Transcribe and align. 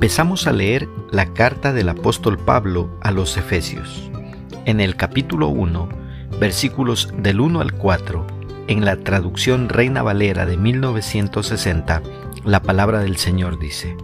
Empezamos 0.00 0.46
a 0.46 0.52
leer 0.52 0.88
la 1.10 1.34
carta 1.34 1.74
del 1.74 1.90
apóstol 1.90 2.38
Pablo 2.38 2.88
a 3.02 3.10
los 3.10 3.36
Efesios. 3.36 4.10
En 4.64 4.80
el 4.80 4.96
capítulo 4.96 5.48
1, 5.48 5.90
versículos 6.40 7.12
del 7.18 7.38
1 7.38 7.60
al 7.60 7.74
4, 7.74 8.26
en 8.68 8.86
la 8.86 8.96
traducción 8.96 9.68
Reina 9.68 10.02
Valera 10.02 10.46
de 10.46 10.56
1960, 10.56 12.02
la 12.46 12.62
palabra 12.62 13.00
del 13.00 13.18
Señor 13.18 13.58
dice, 13.58 13.94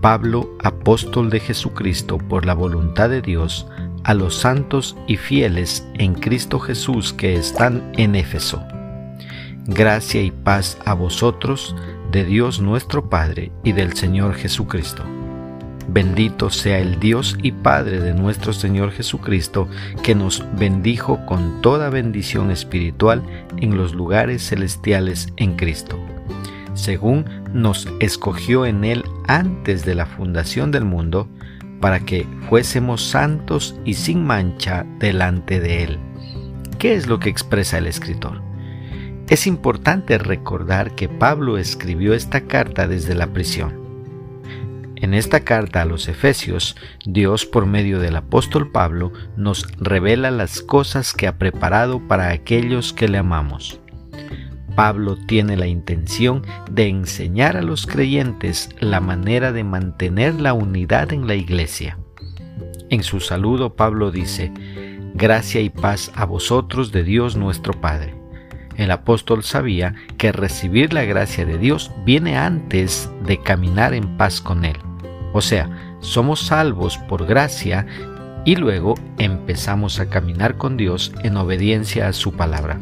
Pablo, 0.00 0.56
apóstol 0.58 1.30
de 1.30 1.38
Jesucristo 1.38 2.18
por 2.18 2.44
la 2.44 2.54
voluntad 2.54 3.08
de 3.08 3.22
Dios, 3.22 3.68
a 4.02 4.14
los 4.14 4.34
santos 4.34 4.96
y 5.06 5.18
fieles 5.18 5.86
en 6.00 6.14
Cristo 6.14 6.58
Jesús 6.58 7.12
que 7.12 7.36
están 7.36 7.92
en 7.96 8.16
Éfeso. 8.16 8.60
Gracia 9.68 10.20
y 10.20 10.32
paz 10.32 10.78
a 10.84 10.94
vosotros, 10.94 11.76
de 12.12 12.24
Dios 12.24 12.60
nuestro 12.60 13.08
Padre 13.08 13.52
y 13.64 13.72
del 13.72 13.94
Señor 13.94 14.34
Jesucristo. 14.34 15.02
Bendito 15.88 16.50
sea 16.50 16.78
el 16.78 17.00
Dios 17.00 17.36
y 17.42 17.52
Padre 17.52 18.00
de 18.00 18.14
nuestro 18.14 18.52
Señor 18.52 18.92
Jesucristo, 18.92 19.68
que 20.02 20.14
nos 20.14 20.44
bendijo 20.56 21.24
con 21.26 21.60
toda 21.60 21.90
bendición 21.90 22.50
espiritual 22.50 23.22
en 23.58 23.76
los 23.76 23.94
lugares 23.94 24.46
celestiales 24.46 25.32
en 25.36 25.56
Cristo, 25.56 25.98
según 26.74 27.24
nos 27.52 27.88
escogió 28.00 28.64
en 28.64 28.84
Él 28.84 29.04
antes 29.26 29.84
de 29.84 29.94
la 29.94 30.06
fundación 30.06 30.70
del 30.70 30.84
mundo, 30.84 31.28
para 31.80 32.00
que 32.00 32.26
fuésemos 32.48 33.02
santos 33.02 33.74
y 33.84 33.94
sin 33.94 34.24
mancha 34.24 34.86
delante 35.00 35.60
de 35.60 35.82
Él. 35.82 35.98
¿Qué 36.78 36.94
es 36.94 37.08
lo 37.08 37.18
que 37.18 37.28
expresa 37.28 37.78
el 37.78 37.86
escritor? 37.86 38.40
Es 39.28 39.46
importante 39.46 40.18
recordar 40.18 40.94
que 40.94 41.08
Pablo 41.08 41.58
escribió 41.58 42.14
esta 42.14 42.42
carta 42.42 42.86
desde 42.86 43.14
la 43.14 43.28
prisión. 43.28 43.81
En 45.02 45.14
esta 45.14 45.40
carta 45.40 45.82
a 45.82 45.84
los 45.84 46.06
Efesios, 46.06 46.76
Dios 47.04 47.44
por 47.44 47.66
medio 47.66 47.98
del 47.98 48.14
apóstol 48.14 48.70
Pablo 48.70 49.12
nos 49.36 49.66
revela 49.78 50.30
las 50.30 50.62
cosas 50.62 51.12
que 51.12 51.26
ha 51.26 51.38
preparado 51.38 52.06
para 52.06 52.30
aquellos 52.30 52.92
que 52.92 53.08
le 53.08 53.18
amamos. 53.18 53.80
Pablo 54.76 55.16
tiene 55.26 55.56
la 55.56 55.66
intención 55.66 56.46
de 56.70 56.86
enseñar 56.86 57.56
a 57.56 57.62
los 57.62 57.84
creyentes 57.84 58.68
la 58.78 59.00
manera 59.00 59.50
de 59.50 59.64
mantener 59.64 60.40
la 60.40 60.52
unidad 60.52 61.12
en 61.12 61.26
la 61.26 61.34
iglesia. 61.34 61.98
En 62.88 63.02
su 63.02 63.18
saludo 63.18 63.74
Pablo 63.74 64.12
dice, 64.12 64.52
Gracia 65.14 65.60
y 65.60 65.68
paz 65.68 66.12
a 66.14 66.26
vosotros 66.26 66.92
de 66.92 67.02
Dios 67.02 67.34
nuestro 67.34 67.72
Padre. 67.72 68.14
El 68.76 68.92
apóstol 68.92 69.42
sabía 69.42 69.96
que 70.16 70.30
recibir 70.30 70.92
la 70.92 71.02
gracia 71.02 71.44
de 71.44 71.58
Dios 71.58 71.90
viene 72.06 72.38
antes 72.38 73.10
de 73.26 73.38
caminar 73.38 73.94
en 73.94 74.16
paz 74.16 74.40
con 74.40 74.64
Él. 74.64 74.76
O 75.32 75.40
sea, 75.40 75.96
somos 76.00 76.40
salvos 76.40 76.98
por 76.98 77.26
gracia 77.26 77.86
y 78.44 78.56
luego 78.56 78.94
empezamos 79.18 80.00
a 80.00 80.08
caminar 80.08 80.56
con 80.56 80.76
Dios 80.76 81.12
en 81.22 81.36
obediencia 81.36 82.08
a 82.08 82.12
su 82.12 82.32
palabra. 82.32 82.80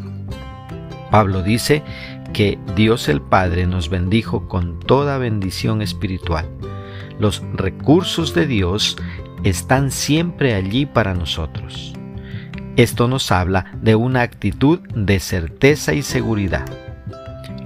Pablo 1.10 1.42
dice 1.42 1.82
que 2.32 2.58
Dios 2.76 3.08
el 3.08 3.20
Padre 3.20 3.66
nos 3.66 3.88
bendijo 3.88 4.48
con 4.48 4.78
toda 4.80 5.18
bendición 5.18 5.82
espiritual. 5.82 6.48
Los 7.18 7.42
recursos 7.54 8.34
de 8.34 8.46
Dios 8.46 8.96
están 9.44 9.90
siempre 9.90 10.54
allí 10.54 10.86
para 10.86 11.14
nosotros. 11.14 11.92
Esto 12.76 13.08
nos 13.08 13.30
habla 13.32 13.72
de 13.82 13.94
una 13.94 14.22
actitud 14.22 14.78
de 14.94 15.20
certeza 15.20 15.92
y 15.92 16.02
seguridad. 16.02 16.64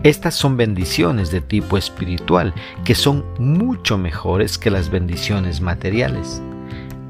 Estas 0.05 0.35
son 0.35 0.59
bendiciones 0.59 1.31
de 1.31 1.41
tipo 1.41 1.79
espiritual 1.79 2.53
que 2.85 2.95
son 2.95 3.25
mucho 3.39 3.97
mejores 3.97 4.59
que 4.59 4.71
las 4.71 4.91
bendiciones 4.91 5.63
materiales. 5.63 6.43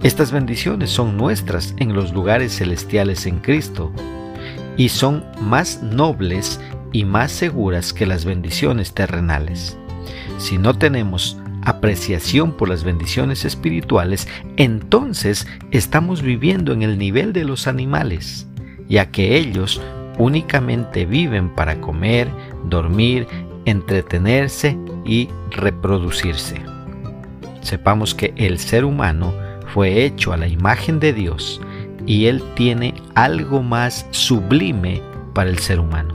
Estas 0.04 0.30
bendiciones 0.30 0.90
son 0.90 1.16
nuestras 1.16 1.74
en 1.78 1.92
los 1.92 2.12
lugares 2.12 2.56
celestiales 2.56 3.26
en 3.26 3.40
Cristo 3.40 3.90
y 4.76 4.90
son 4.90 5.24
más 5.40 5.82
nobles 5.82 6.60
y 6.92 7.04
más 7.04 7.32
seguras 7.32 7.92
que 7.92 8.06
las 8.06 8.24
bendiciones 8.24 8.94
terrenales. 8.94 9.76
Si 10.38 10.56
no 10.56 10.78
tenemos 10.78 11.36
apreciación 11.62 12.52
por 12.52 12.68
las 12.68 12.84
bendiciones 12.84 13.44
espirituales, 13.44 14.28
entonces 14.56 15.48
estamos 15.72 16.22
viviendo 16.22 16.72
en 16.72 16.82
el 16.82 16.96
nivel 16.96 17.32
de 17.32 17.42
los 17.42 17.66
animales, 17.66 18.46
ya 18.88 19.10
que 19.10 19.36
ellos 19.36 19.80
únicamente 20.18 21.06
viven 21.06 21.48
para 21.50 21.80
comer, 21.80 22.28
dormir, 22.64 23.26
entretenerse 23.64 24.78
y 25.04 25.28
reproducirse. 25.50 26.60
Sepamos 27.62 28.14
que 28.14 28.34
el 28.36 28.58
ser 28.58 28.84
humano 28.84 29.32
fue 29.72 30.04
hecho 30.04 30.32
a 30.32 30.36
la 30.36 30.46
imagen 30.46 31.00
de 31.00 31.12
Dios 31.12 31.60
y 32.06 32.26
Él 32.26 32.42
tiene 32.54 32.94
algo 33.14 33.62
más 33.62 34.06
sublime 34.10 35.00
para 35.32 35.50
el 35.50 35.58
ser 35.58 35.80
humano. 35.80 36.14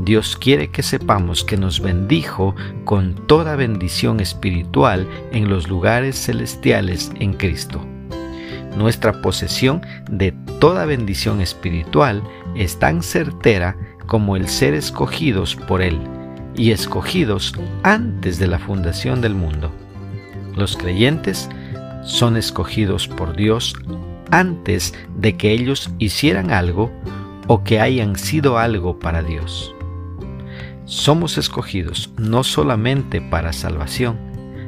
Dios 0.00 0.36
quiere 0.36 0.70
que 0.70 0.82
sepamos 0.82 1.44
que 1.44 1.56
nos 1.56 1.80
bendijo 1.80 2.54
con 2.84 3.14
toda 3.26 3.56
bendición 3.56 4.20
espiritual 4.20 5.06
en 5.32 5.48
los 5.48 5.68
lugares 5.68 6.16
celestiales 6.16 7.12
en 7.20 7.34
Cristo. 7.34 7.84
Nuestra 8.76 9.20
posesión 9.20 9.82
de 10.10 10.32
toda 10.58 10.86
bendición 10.86 11.40
espiritual 11.40 12.22
es 12.54 12.78
tan 12.78 13.02
certera 13.02 13.76
como 14.06 14.36
el 14.36 14.48
ser 14.48 14.74
escogidos 14.74 15.56
por 15.56 15.82
Él 15.82 15.98
y 16.54 16.70
escogidos 16.70 17.54
antes 17.82 18.38
de 18.38 18.46
la 18.46 18.58
fundación 18.58 19.20
del 19.20 19.34
mundo. 19.34 19.70
Los 20.54 20.76
creyentes 20.76 21.48
son 22.04 22.36
escogidos 22.36 23.08
por 23.08 23.36
Dios 23.36 23.74
antes 24.30 24.94
de 25.16 25.36
que 25.36 25.52
ellos 25.52 25.90
hicieran 25.98 26.50
algo 26.50 26.90
o 27.46 27.64
que 27.64 27.80
hayan 27.80 28.16
sido 28.16 28.58
algo 28.58 28.98
para 28.98 29.22
Dios. 29.22 29.74
Somos 30.84 31.38
escogidos 31.38 32.12
no 32.18 32.44
solamente 32.44 33.20
para 33.20 33.52
salvación, 33.52 34.18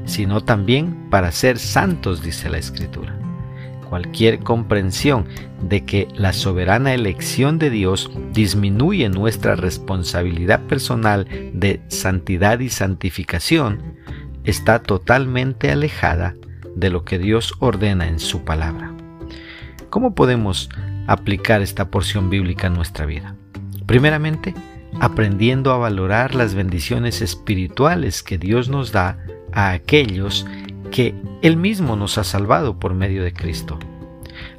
sino 0.05 0.43
también 0.43 1.09
para 1.11 1.33
ser 1.33 1.59
santos, 1.59 2.23
dice 2.23 2.49
la 2.49 2.59
Escritura. 2.59 3.24
Cualquier 3.95 4.41
comprensión 4.41 5.25
de 5.63 5.85
que 5.85 6.09
la 6.17 6.33
soberana 6.33 6.95
elección 6.95 7.61
de 7.61 7.71
Dios 7.71 8.11
disminuye 8.33 9.09
nuestra 9.09 9.55
responsabilidad 9.55 10.63
personal 10.63 11.29
de 11.53 11.81
santidad 11.87 12.59
y 12.59 12.71
santificación 12.71 13.95
está 14.43 14.83
totalmente 14.83 15.71
alejada 15.71 16.35
de 16.75 16.91
lo 16.91 17.05
que 17.05 17.21
Dios 17.21 17.55
ordena 17.61 18.09
en 18.09 18.19
su 18.19 18.43
palabra. 18.43 18.93
¿Cómo 19.91 20.17
podemos 20.17 20.71
aplicar 21.07 21.63
esta 21.63 21.93
porción 21.93 22.31
bíblica 22.31 22.67
en 22.67 22.75
nuestra 22.75 23.07
vida? 23.07 23.37
Primeramente, 23.87 24.55
aprendiendo 24.99 25.73
a 25.73 25.79
valorar 25.79 26.35
las 26.35 26.57
bendiciones 26.57 27.23
espirituales 27.23 28.25
que 28.25 28.39
Dios 28.39 28.69
nos 28.69 28.91
da 28.91 29.19
a 29.53 29.71
aquellos 29.71 30.45
que 30.95 31.13
Él 31.43 31.57
mismo 31.57 31.97
nos 31.97 32.19
ha 32.19 32.25
salvado 32.25 32.79
por 32.79 32.95
medio 32.95 33.25
de 33.25 33.33
Cristo. 33.33 33.81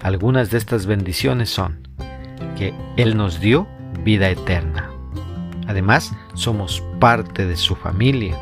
Algunas 0.02 0.52
de 0.52 0.58
estas 0.58 0.86
bendiciones 0.86 1.50
son 1.50 1.88
que 2.58 2.74
Él 2.98 3.16
nos 3.16 3.40
dio 3.40 3.66
vida 4.04 4.30
eterna. 4.30 4.92
Además, 5.66 6.14
somos 6.34 6.84
parte 7.00 7.46
de 7.46 7.56
su 7.56 7.76
familia. 7.76 8.38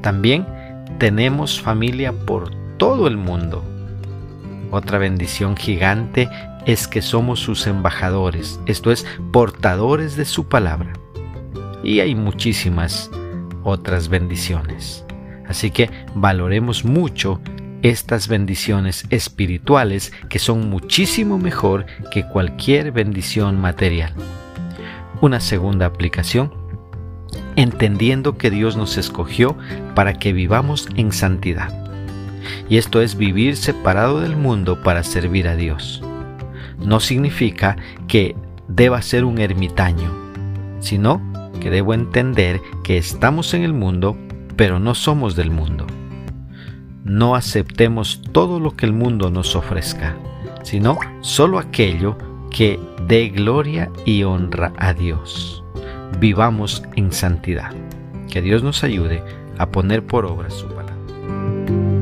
También 0.00 0.46
tenemos 0.98 1.60
familia 1.60 2.12
por 2.12 2.50
todo 2.78 3.06
el 3.08 3.18
mundo 3.18 3.62
otra 4.70 4.98
bendición 4.98 5.56
gigante 5.56 6.28
es 6.66 6.88
que 6.88 7.00
somos 7.00 7.40
sus 7.40 7.66
embajadores, 7.66 8.60
esto 8.66 8.90
es, 8.90 9.06
portadores 9.32 10.16
de 10.16 10.24
su 10.24 10.48
palabra. 10.48 10.92
Y 11.84 12.00
hay 12.00 12.14
muchísimas 12.14 13.10
otras 13.62 14.08
bendiciones. 14.08 15.05
Así 15.48 15.70
que 15.70 15.90
valoremos 16.14 16.84
mucho 16.84 17.40
estas 17.82 18.28
bendiciones 18.28 19.04
espirituales 19.10 20.12
que 20.28 20.38
son 20.38 20.68
muchísimo 20.68 21.38
mejor 21.38 21.86
que 22.10 22.26
cualquier 22.26 22.92
bendición 22.92 23.60
material. 23.60 24.12
Una 25.20 25.40
segunda 25.40 25.86
aplicación, 25.86 26.52
entendiendo 27.54 28.36
que 28.36 28.50
Dios 28.50 28.76
nos 28.76 28.96
escogió 28.96 29.56
para 29.94 30.14
que 30.14 30.32
vivamos 30.32 30.88
en 30.96 31.12
santidad 31.12 31.86
y 32.68 32.78
esto 32.78 33.00
es 33.00 33.16
vivir 33.16 33.56
separado 33.56 34.20
del 34.20 34.36
mundo 34.36 34.82
para 34.82 35.02
servir 35.02 35.48
a 35.48 35.56
Dios. 35.56 36.02
No 36.78 37.00
significa 37.00 37.76
que 38.08 38.36
deba 38.68 39.02
ser 39.02 39.24
un 39.24 39.38
ermitaño, 39.38 40.12
sino 40.80 41.20
que 41.60 41.70
debo 41.70 41.94
entender 41.94 42.60
que 42.84 42.98
estamos 42.98 43.54
en 43.54 43.62
el 43.62 43.72
mundo, 43.72 44.16
pero 44.56 44.78
no 44.78 44.94
somos 44.94 45.36
del 45.36 45.50
mundo. 45.50 45.86
No 47.04 47.34
aceptemos 47.34 48.20
todo 48.32 48.58
lo 48.58 48.76
que 48.76 48.86
el 48.86 48.92
mundo 48.92 49.30
nos 49.30 49.54
ofrezca, 49.54 50.16
sino 50.62 50.98
solo 51.20 51.58
aquello 51.58 52.16
que 52.50 52.80
dé 53.06 53.28
gloria 53.28 53.90
y 54.04 54.24
honra 54.24 54.72
a 54.78 54.92
Dios. 54.92 55.62
Vivamos 56.18 56.82
en 56.96 57.12
santidad. 57.12 57.72
Que 58.30 58.42
Dios 58.42 58.62
nos 58.62 58.82
ayude 58.82 59.22
a 59.58 59.70
poner 59.70 60.04
por 60.04 60.26
obra 60.26 60.50
su 60.50 60.66
palabra. 60.66 61.95